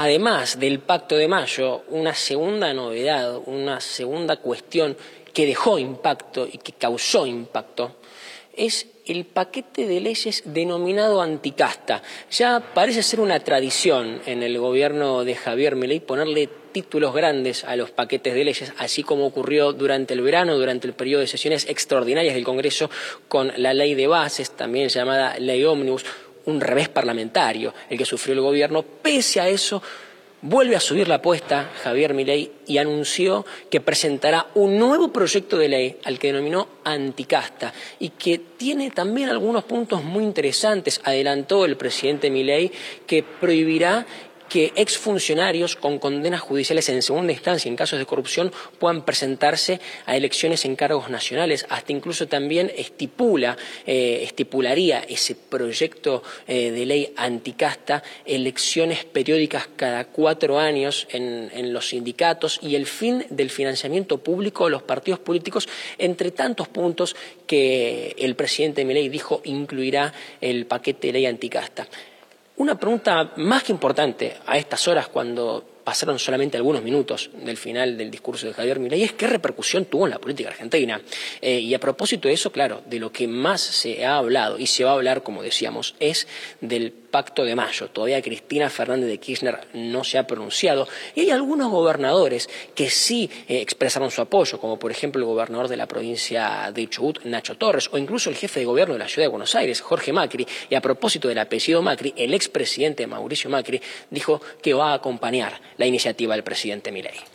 [0.04, 4.98] además del Pacto de Mayo, una segunda novedad, una segunda cuestión
[5.34, 7.96] que dejó impacto y que causó impacto,
[8.56, 12.04] es el paquete de leyes denominado anticasta.
[12.30, 17.76] Ya parece ser una tradición en el gobierno de Javier Milei ponerle títulos grandes a
[17.76, 21.66] los paquetes de leyes, así como ocurrió durante el verano, durante el periodo de sesiones
[21.70, 22.90] extraordinarias del Congreso
[23.30, 26.06] con la ley de bases, también llamada ley ómnibus,
[26.46, 28.84] un revés parlamentario el que sufrió el gobierno.
[28.84, 29.82] Pese a eso,
[30.42, 35.70] vuelve a subir la apuesta Javier Milei y anunció que presentará un nuevo proyecto de
[35.70, 41.00] ley al que denominó anticasta y que tiene también algunos puntos muy interesantes.
[41.06, 42.72] Adelantó el presidente Milei
[43.08, 44.06] que prohibirá
[44.54, 50.16] que exfuncionarios con condenas judiciales en segunda instancia en casos de corrupción puedan presentarse a
[50.16, 51.66] elecciones en cargos nacionales.
[51.70, 60.06] Hasta incluso también estipula, eh, estipularía ese proyecto eh, de ley anticasta elecciones periódicas cada
[60.06, 65.68] cuatro años en, los sindicatos y el fin del financiamiento público de los partidos políticos,
[65.98, 67.16] entre tantos puntos
[67.48, 71.88] que el presidente Milei dijo incluirá el paquete de ley anticasta.
[72.56, 77.98] Una pregunta más que importante a estas horas cuando pasaron solamente algunos minutos del final
[77.98, 81.02] del discurso de Javier Milei es qué repercusión tuvo en la política argentina.
[81.42, 84.68] Eh, y a propósito de eso, claro, de lo que más se ha hablado y
[84.68, 86.28] se va a hablar, como decíamos, es
[86.62, 87.90] del pacto de mayo.
[87.90, 93.30] Todavía Cristina Fernández de Kirchner no se ha pronunciado y hay algunos gobernadores que sí
[93.48, 97.56] eh, expresaron su apoyo, como por ejemplo el gobernador de la provincia de Chubut, Nacho
[97.56, 100.48] Torres, o incluso el jefe de gobierno de la ciudad de Buenos Aires, Jorge Macri.
[100.72, 105.62] Y a propósito del apellido Macri, el expresidente Mauricio Macri dijo que va a acompañar
[105.78, 107.33] la iniciativa del presidente Milei.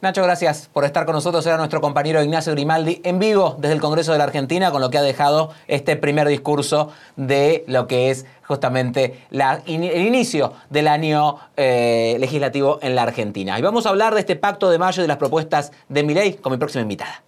[0.00, 1.46] Nacho, gracias por estar con nosotros.
[1.46, 4.90] Era nuestro compañero Ignacio Grimaldi en vivo desde el Congreso de la Argentina con lo
[4.90, 11.38] que ha dejado este primer discurso de lo que es justamente el inicio del año
[11.56, 13.58] eh, legislativo en la Argentina.
[13.58, 16.34] Y vamos a hablar de este pacto de mayo y de las propuestas de Milei
[16.34, 17.22] con mi próxima invitada.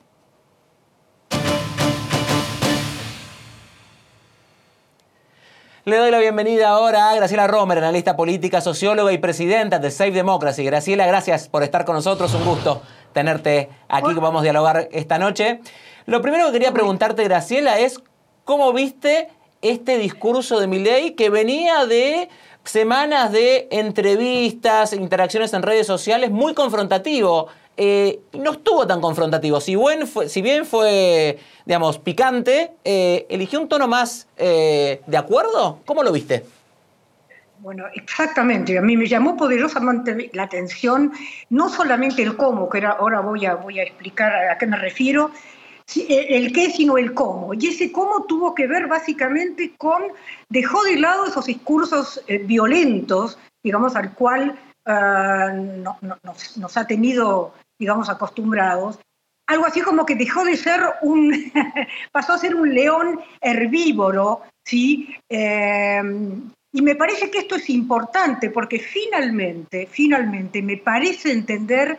[5.88, 10.10] Le doy la bienvenida ahora a Graciela Romer, analista política, socióloga y presidenta de Save
[10.10, 10.64] Democracy.
[10.64, 12.34] Graciela, gracias por estar con nosotros.
[12.34, 15.60] Un gusto tenerte aquí que vamos a dialogar esta noche.
[16.06, 18.00] Lo primero que quería preguntarte, Graciela, es
[18.44, 19.28] cómo viste
[19.62, 22.30] este discurso de Milei que venía de
[22.64, 29.60] semanas de entrevistas, interacciones en redes sociales muy confrontativo eh, no estuvo tan confrontativo.
[29.60, 35.80] Si, bien fue, digamos, picante, eh, eligió un tono más eh, de acuerdo.
[35.84, 36.44] ¿Cómo lo viste?
[37.58, 38.78] Bueno, exactamente.
[38.78, 41.12] A mí me llamó poderosamente la atención
[41.50, 45.30] no solamente el cómo, que ahora voy a, voy a explicar a qué me refiero,
[46.08, 47.52] el qué, sino el cómo.
[47.54, 50.02] Y ese cómo tuvo que ver básicamente con,
[50.48, 58.98] dejó de lado esos discursos violentos, digamos, al cual ah, nos, ha tenido digamos, acostumbrados,
[59.46, 61.32] algo así como que dejó de ser un,
[62.12, 65.14] pasó a ser un león herbívoro, ¿sí?
[65.28, 71.98] Em, y me parece que esto es importante porque finalmente, finalmente me parece entender,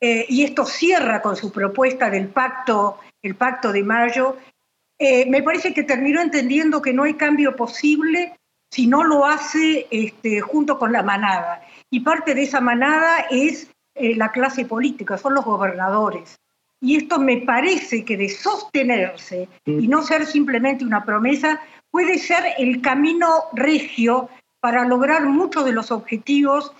[0.00, 4.36] eh, y esto cierra con su propuesta del pacto, el pacto de mayo,
[4.98, 8.34] eh, me parece que terminó entendiendo que no hay cambio posible
[8.72, 11.62] si no lo hace este, junto con la manada.
[11.90, 16.36] Y parte de esa manada es eh, la clase política, son los gobernadores.
[16.80, 22.44] Y esto me parece que de sostenerse y no ser simplemente una promesa, puede ser
[22.58, 24.28] el camino regio
[24.60, 26.72] para lograr muchos de los objetivos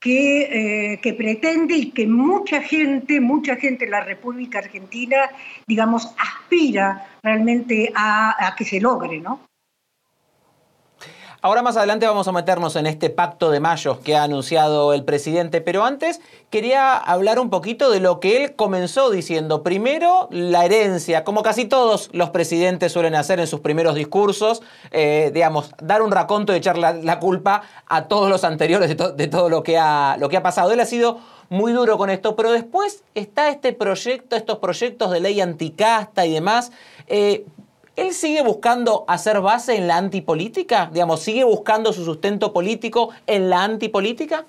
[0.00, 5.30] que, eh, que, pretende y que mucha gente, mucha gente en la República Argentina,
[5.66, 9.45] digamos, aspira realmente a, a que se logre, ¿no?
[11.42, 15.04] Ahora más adelante vamos a meternos en este pacto de mayo que ha anunciado el
[15.04, 16.20] presidente, pero antes
[16.50, 19.62] quería hablar un poquito de lo que él comenzó diciendo.
[19.62, 25.30] Primero, la herencia, como casi todos los presidentes suelen hacer en sus primeros discursos, eh,
[25.34, 29.62] digamos, dar un raconto y echar la, culpa a todos los anteriores de, todo lo
[29.62, 30.72] que, ha, lo que ha pasado.
[30.72, 31.18] Él ha sido
[31.48, 36.32] muy duro con esto, pero después está este proyecto, estos proyectos de ley anticasta y
[36.32, 36.72] demás.
[37.08, 37.44] Eh,
[37.96, 40.90] ¿Él sigue buscando hacer base en la antipolítica?
[40.92, 44.44] Digamos, ¿sigue buscando su sustento político en la antipolítica?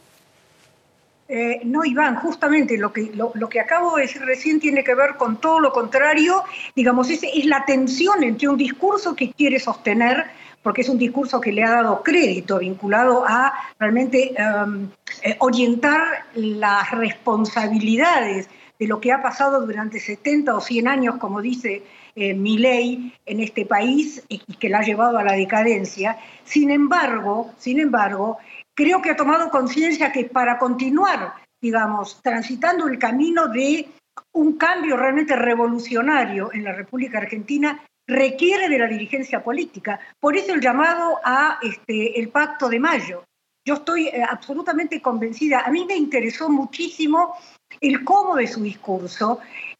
[1.29, 5.59] Eh, no, Iván, justamente lo que, acabo de decir recién tiene que ver con todo
[5.59, 6.43] lo contrario.
[6.75, 10.25] Digamos, es, es la tensión entre un discurso que quiere sostener,
[10.61, 14.89] porque es un discurso que le ha dado crédito vinculado a realmente em,
[15.23, 21.41] eh, orientar las responsabilidades de lo que ha pasado durante 70 o 100 años, como
[21.41, 21.83] dice
[22.19, 26.17] eh, mi ley en este país y, que la ha llevado a la decadencia.
[26.43, 28.39] Sin embargo, sin embargo,
[28.73, 33.87] creo que ha tomado conciencia que para continuar, digamos, transitando el camino de
[34.31, 39.99] un cambio realmente revolucionario en la República Argentina, requiere de la dirigencia política.
[40.19, 43.25] Por eso el llamado a este, el Pacto de Mayo.
[43.63, 45.59] Yo estoy eh, absolutamente convencida.
[45.59, 47.35] A mí me interesó muchísimo
[47.79, 49.39] el cómo de su discurso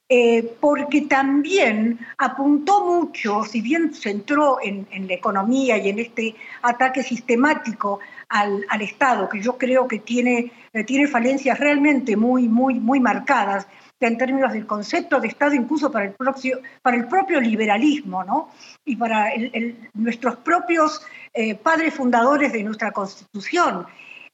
[0.10, 6.34] eh, porque también apuntó mucho, si bien se entró en, la economía y en este
[6.62, 12.76] ataque sistemático al, Estado, que yo creo que tiene, eh, tiene falencias realmente muy, muy,
[12.76, 13.67] muy marcadas
[14.00, 18.50] en términos del concepto de Estado, incluso para el, propio, para el propio liberalismo, ¿no?
[18.86, 19.32] Y para
[19.93, 21.02] nuestros propios
[21.34, 23.86] eh, padres fundadores de nuestra Constitución.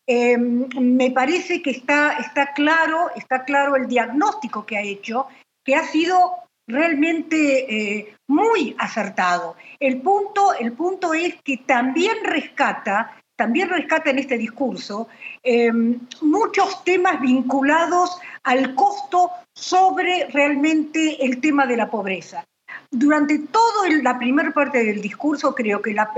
[0.06, 5.26] me parece que está, está, claro, está claro el diagnóstico que ha hecho
[5.64, 9.56] que ha sido realmente eh, muy acertado.
[9.80, 15.08] El punto, el punto es que también rescata, también rescata en este discurso
[15.42, 22.46] em, muchos temas vinculados al costo sobre realmente el tema de la pobreza.
[22.90, 26.10] durante toda la primera parte del discurso creo que la,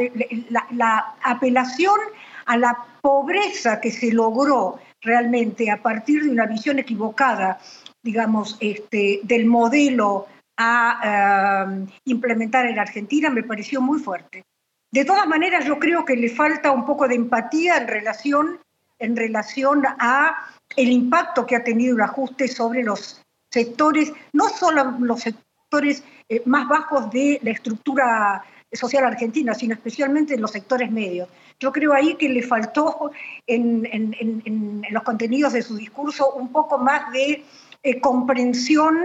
[0.71, 1.99] la, apelación
[2.45, 7.59] a la pobreza que se logró realmente a partir de una visión equivocada,
[8.05, 10.27] digamos, este, del modelo
[10.57, 14.45] a eh, implementar en Argentina me pareció muy fuerte.
[14.91, 18.59] De todas maneras, yo creo que le falta un poco de empatía en relación,
[18.99, 20.47] en relación a
[20.77, 26.43] el impacto que ha tenido el ajuste sobre los sectores, no solo los sectores eh,
[26.45, 31.27] más bajos de la estructura social argentina, sino especialmente en los sectores medios.
[31.59, 33.11] Yo creo ahí que le faltó
[33.47, 37.43] en, los contenidos de su discurso un poco más de
[37.85, 38.97] eh, comprensión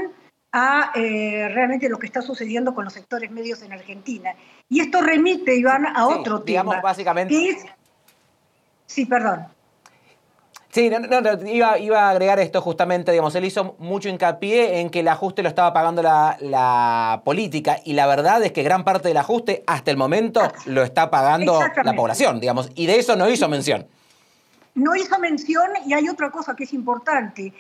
[0.52, 4.34] a eh, realmente lo que está sucediendo con los sectores medios en Argentina.
[4.70, 6.82] Y esto remite, Iván, a otro digamos, tema.
[6.82, 7.58] básicamente.
[8.86, 9.46] Sí, perdón.
[10.70, 10.90] Sí,
[11.46, 15.42] iba, iba, a agregar esto justamente, digamos, él hizo mucho hincapié en que el ajuste
[15.42, 19.90] lo estaba pagando la, política y la verdad es que gran parte del ajuste hasta
[19.90, 23.86] el momento lo está pagando la población, digamos, y de eso no hizo mención.
[24.80, 27.52] No hizo mención y hay otra cosa que es importante,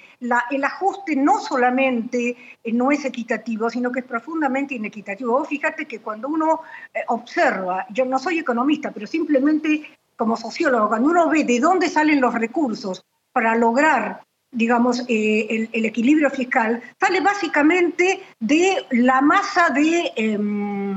[0.50, 5.32] el ajuste no solamente eh, no es equitativo, sino que es profundamente inequitativo.
[5.32, 6.62] Vos fíjate que cuando uno
[6.94, 11.90] eh, observa, yo no soy economista, pero simplemente como sociólogo, cuando uno ve de dónde
[11.90, 19.70] salen los recursos para lograr digamos, eh, el, equilibrio fiscal, sale básicamente de la masa
[19.70, 20.96] de, em,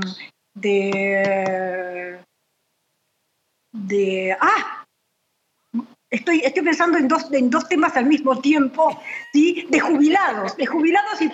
[0.56, 2.20] de,
[3.72, 4.83] de, ah,
[6.14, 9.02] Estoy, estoy pensando en dos, en dos temas al mismo tiempo,
[9.34, 9.66] ¿sí?
[9.68, 11.28] de jubilados, de jubilados, y,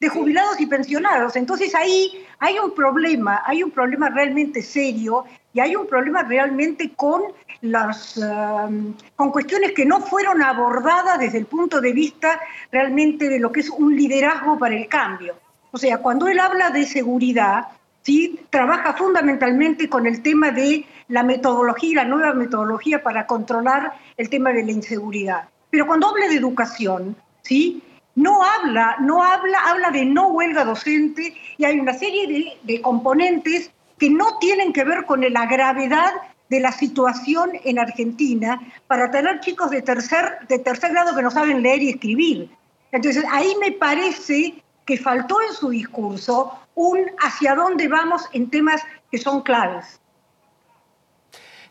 [0.00, 1.36] de jubilados y pensionados.
[1.36, 6.94] Entonces ahí hay un problema, hay un problema realmente serio y hay un problema realmente
[6.96, 7.24] con,
[7.60, 13.38] las, um, con cuestiones que no fueron abordadas desde el punto de vista realmente de
[13.38, 15.34] lo que es un liderazgo para el cambio.
[15.72, 17.66] O sea, cuando él habla de seguridad,
[18.02, 18.40] ¿sí?
[18.50, 24.52] trabaja fundamentalmente con el tema de la metodología, la nueva metodología para controlar el tema
[24.52, 25.48] de la inseguridad.
[25.70, 27.82] Pero cuando habla de educación, ¿sí?
[28.14, 33.70] no habla, no habla, habla de no huelga docente y hay una serie de, componentes
[33.98, 36.12] que no tienen que ver con la gravedad
[36.50, 41.30] de la situación en Argentina para tener chicos de tercer, de tercer grado que no
[41.30, 42.50] saben leer y escribir.
[42.90, 48.82] Entonces, ahí me parece que faltó en su discurso un hacia dónde vamos en temas
[49.10, 50.00] que son claves.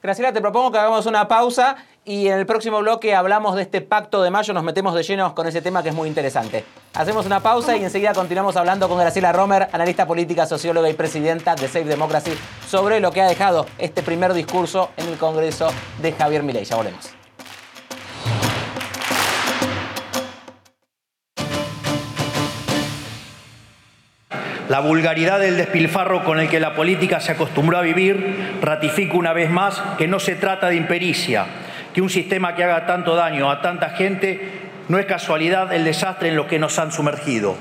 [0.02, 3.82] Graciela, te propongo que hagamos una pausa y en el próximo bloque hablamos de este
[3.82, 6.66] pacto de mayo, nos metemos de llenos con ese tema que es muy interesante.
[6.96, 11.54] Hacemos una pausa y enseguida continuamos hablando con Graciela Romer, analista política, socióloga y presidenta
[11.54, 12.32] de Save Democracy,
[12.68, 15.70] sobre lo que ha dejado este primer discurso en el Congreso
[16.02, 16.66] de Javier Milei.
[16.66, 17.21] Ya volvemos.
[24.72, 29.34] La vulgaridad del despilfarro con el que la política se acostumbró a vivir ratifica una
[29.34, 31.46] vez más que no se trata de impericia,
[31.94, 34.40] que un sistema que haga tanto daño a tanta gente
[34.88, 37.58] no es casualidad el desastre en lo que nos han sumergido.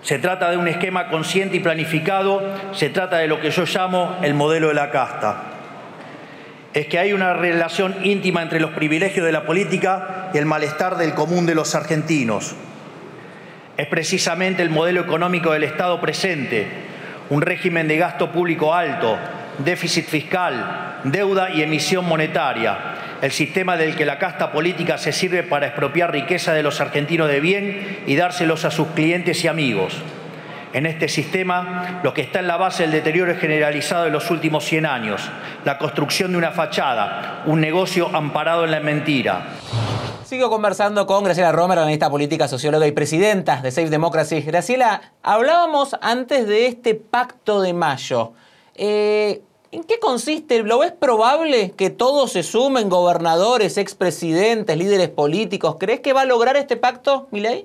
[0.00, 2.42] Se trata de un esquema consciente y planificado,
[2.72, 5.42] se trata de lo que yo llamo el modelo de la casta.
[6.72, 10.96] Es que hay una relación íntima entre los privilegios de la política y el malestar
[10.96, 12.56] del común de los argentinos.
[13.76, 16.66] Es precisamente el modelo económico del Estado presente,
[17.28, 19.18] un régimen de gasto público alto,
[19.58, 22.78] déficit fiscal, deuda y emisión monetaria,
[23.20, 27.28] el sistema del que la casta política se sirve para expropiar riqueza de los argentinos
[27.28, 29.94] de bien y dárselos a sus clientes y amigos.
[30.72, 34.64] En este sistema, lo que está en la base del deterioro generalizado de los últimos
[34.64, 35.30] 100 años,
[35.64, 39.40] la construcción de una fachada, un negocio amparado en la mentira.
[40.26, 44.40] Sigo conversando con Graciela Romer, analista política, socióloga y presidenta de Safe Democracy.
[44.40, 48.32] Graciela, hablábamos antes de este pacto de mayo.
[48.74, 50.64] Eh, ¿En qué consiste?
[50.64, 55.76] ¿Lo es probable que todos se sumen, gobernadores, expresidentes, líderes políticos?
[55.78, 57.64] ¿Crees que va a lograr este pacto, Milei?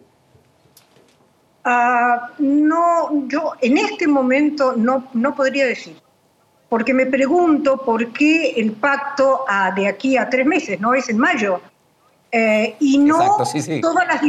[1.63, 5.99] Ah, no, yo en este momento no, no podría decir,
[6.69, 9.45] porque me pregunto por qué el pacto
[9.75, 11.59] de aquí a tres meses, no es en mayo,
[12.31, 13.37] eh, y no,
[13.81, 14.21] Todas las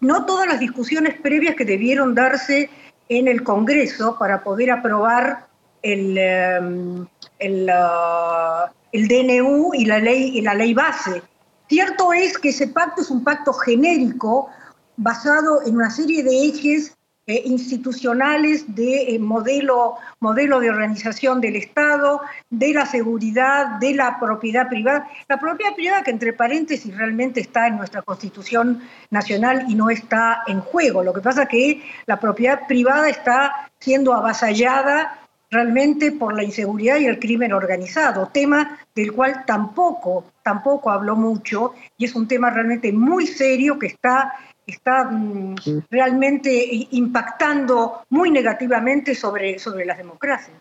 [0.00, 2.70] no todas las discusiones previas que debieron darse
[3.08, 5.46] en el Congreso para poder aprobar
[5.82, 7.06] el, em,
[7.38, 11.22] el, uh, el DNU y la, ley, y la ley base.
[11.68, 14.48] Cierto es que ese pacto es un pacto genérico
[14.96, 16.96] basado en una serie de ejes
[17.30, 22.20] eh, institucionales de modelo, modelo de organización del Estado,
[22.50, 25.08] de la seguridad, de la propiedad privada.
[25.28, 30.42] La propiedad privada que entre paréntesis realmente está en nuestra Constitución Nacional y no está
[30.48, 31.04] en juego.
[31.04, 35.20] Lo que pasa es que la propiedad privada está siendo avasallada
[35.50, 41.74] realmente por la inseguridad y el crimen organizado, tema del cual tampoco, tampoco habló mucho
[41.96, 44.32] y es un tema realmente muy serio que está,
[44.70, 45.56] está mm,
[45.90, 50.56] realmente impactando muy negativamente sobre, sobre las democracias.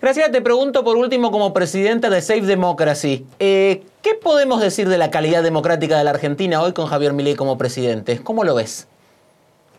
[0.00, 4.98] Gracias, te pregunto por último como presidenta de Safe Democracy, eh, ¿qué podemos decir de
[4.98, 8.20] la calidad democrática de la Argentina hoy con Javier Milei como presidente?
[8.22, 8.86] ¿Cómo lo ves?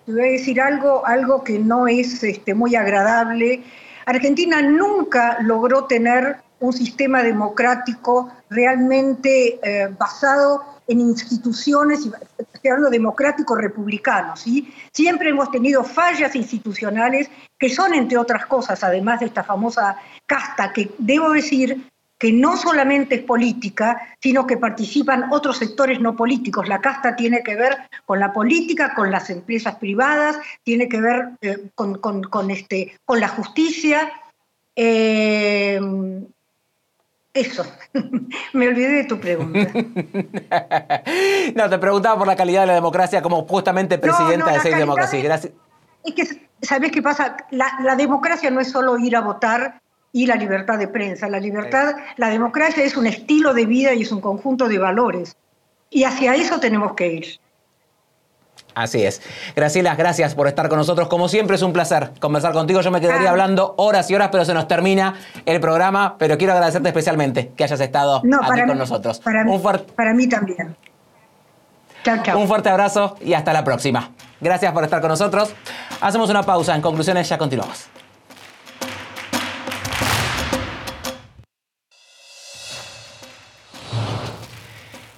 [0.05, 3.61] Te voy a decir algo, algo que no es este, muy agradable.
[4.05, 12.07] Argentina nunca logró tener un sistema democrático realmente eh, basado en instituciones,
[12.63, 14.73] hablando democrático republicano, ¿sí?
[14.91, 20.71] Siempre hemos tenido fallas institucionales que son, entre otras cosas, además de esta famosa casta,
[20.73, 26.67] que debo decir que no solamente es política, sino que participan otros sectores no políticos.
[26.67, 31.29] La casta tiene que ver con la política, con las empresas privadas, tiene que ver
[31.41, 34.11] eh, con, este, con la justicia.
[34.75, 35.79] Eh,
[37.35, 37.63] eso,
[38.53, 39.59] me olvidé de tu pregunta.
[41.55, 45.21] no, te preguntaba por la calidad de la democracia como justamente presidenta de Seis Democracia.
[45.21, 45.53] Gracias.
[46.03, 47.37] Es que, ¿sabes qué pasa?
[47.51, 49.81] la democracia no es solo ir a votar
[50.15, 51.27] y la libertad de prensa.
[51.27, 55.35] La libertad, la democracia es un estilo de vida y es un conjunto de valores.
[55.89, 57.39] Y hacia eso tenemos que ir.
[58.75, 59.21] Así es.
[59.55, 61.07] Graciela, gracias por estar con nosotros.
[61.07, 62.81] Como siempre es un placer conversar contigo.
[62.81, 63.31] Yo me quedaría ah.
[63.31, 65.15] hablando horas y horas, pero se nos termina
[65.45, 66.17] el programa.
[66.19, 69.19] Pero quiero agradecerte especialmente que hayas estado aquí con nosotros.
[69.19, 69.57] Para mí,
[69.95, 70.75] para mí también.
[72.03, 72.37] Chao, chao.
[72.37, 74.11] Un fuerte abrazo y hasta la próxima.
[74.41, 75.55] Gracias por estar con nosotros.
[76.01, 76.75] Hacemos una pausa.
[76.75, 77.87] En conclusiones ya continuamos.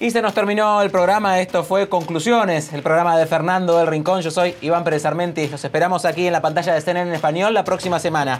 [0.00, 1.40] Y se nos terminó el programa.
[1.40, 4.20] Esto fue Conclusiones, el programa de Fernando del Rincón.
[4.20, 5.48] Yo soy Iván Pérez Armenti.
[5.48, 8.38] Los esperamos aquí en la pantalla de CNN en español la próxima semana.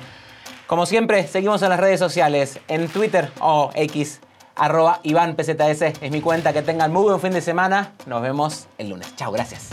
[0.69, 4.21] Como siempre, seguimos en las redes sociales, en Twitter o X,
[4.55, 6.53] arroba Iván PZS es mi cuenta.
[6.53, 7.93] Que tengan muy buen fin de semana.
[8.07, 9.17] Nos vemos el lunes.
[9.17, 9.71] Chao, gracias.